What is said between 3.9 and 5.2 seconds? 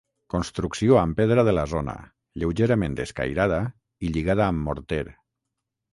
i lligada amb morter.